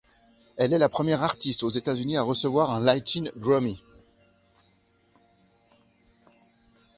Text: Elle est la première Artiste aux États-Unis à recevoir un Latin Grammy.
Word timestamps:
Elle 0.57 0.73
est 0.73 0.79
la 0.79 0.89
première 0.89 1.21
Artiste 1.21 1.61
aux 1.61 1.69
États-Unis 1.69 2.17
à 2.17 2.23
recevoir 2.23 2.71
un 2.71 2.79
Latin 2.79 3.25
Grammy. 3.37 3.83